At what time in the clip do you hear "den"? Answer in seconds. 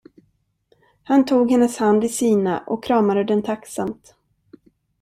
3.23-3.43